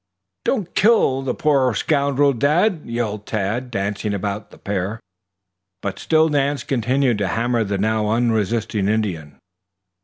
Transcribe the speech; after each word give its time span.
"Don't 0.45 0.73
kill 0.73 1.21
the 1.21 1.35
poor 1.35 1.75
scoundrel, 1.75 2.33
Dad!" 2.33 2.81
yelled 2.85 3.27
Tad, 3.27 3.69
dancing 3.69 4.15
about 4.15 4.49
the 4.49 4.57
pair. 4.57 4.99
But 5.83 5.99
still 5.99 6.27
Nance 6.27 6.63
continued 6.63 7.19
to 7.19 7.27
hammer 7.27 7.63
the 7.63 7.77
now 7.77 8.09
unresisting 8.09 8.87
Indian. 8.89 9.37